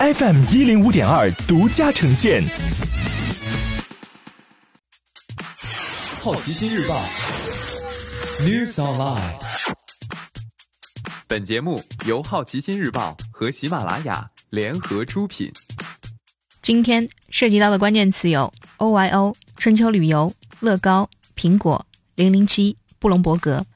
[0.00, 2.40] FM 一零五点二独家呈现。
[6.22, 7.02] 好奇心日报
[8.42, 9.34] ，News Online。
[11.26, 15.50] 本节目由好奇心日报和喜马拉雅联合出品。
[16.62, 23.66] 今天涉及到的关键词有 OYO、春秋旅游、乐高、苹果、零零七、布隆伯格。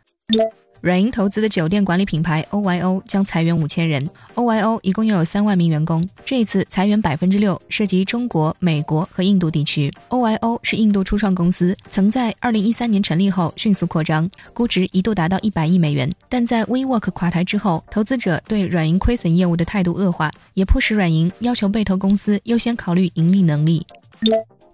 [0.82, 4.04] 软银投资的酒店管理品牌 OYO 将裁员五千人。
[4.34, 9.88] OYO 一共拥有三万名员工，这一次裁员百分之六，涉及中国、美国和印度地区。
[10.08, 16.12] OYO 是印度初创公司，曾在二零一三年成立后迅速扩张，估值一度达到一百亿美元。
[16.28, 23.86] 但在 WeWork 垮台之后，投资者对软银亏损业务的态度恶化，也迫使软银要求被投公司优先考虑盈利能力。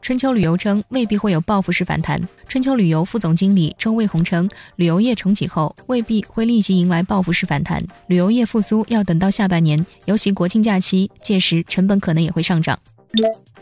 [0.08, 2.18] 春秋旅游称未必会有报复式反弹。
[2.46, 12.78] 春秋旅游副总经理周卫红称，旅游业重启后未必会立即迎来报复式反弹，旅游业复苏要等到下半年，尤其国庆假期，届时成本可能也会上涨。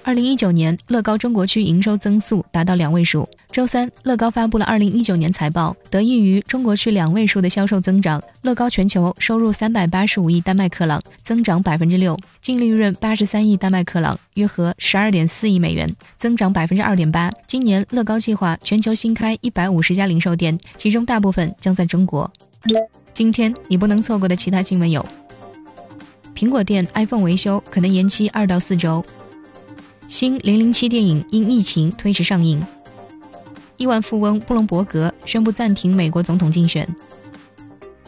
[0.03, 3.29] 二零一九年，乐高中国区营收增速达到两位数。
[3.51, 17.31] 周三，乐高发布了二零一九年财报，得益于中国区两位数的销售增长，乐高全球收入三百八十五亿丹麦克朗，增长百分之六；净利润八十三亿丹麦克朗，约合十二点四亿美元，增长百分之二点八。
[17.47, 22.31] 今年，乐高计划全球新开一百五十家零售店，其中大部分将在中国。
[23.15, 25.05] 今天你不能错过的其他新闻有：
[26.35, 29.05] 苹果店 iPhone 维修可能延期二到四周。
[30.09, 32.65] 新《零零七》电影因疫情推迟上映。
[33.77, 36.89] 亿万富翁布隆伯格宣布暂停美国总统竞选。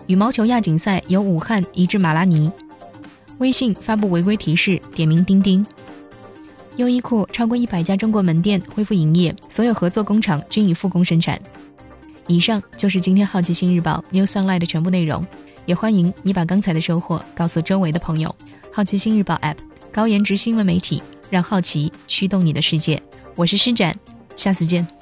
[0.06, 2.50] 羽毛球亚锦赛由武汉移至马拉尼。
[3.38, 5.64] 微信发布违规提示，点名钉钉。
[6.76, 11.40] 优衣库超过一百家中国门店恢复营业，所有合作工厂均已复工生产。
[12.28, 15.26] 以上就是今天《好奇心日报》News Online 的全部内容，
[15.66, 18.32] 也欢迎你把刚才的收获告诉周围的朋友。
[18.72, 19.56] 好奇心日报 App，
[19.92, 21.02] 高颜值新闻媒体。
[21.30, 23.02] 让好奇驱动你的世界，
[23.34, 23.94] 我是施展，
[24.34, 24.97] 下次见。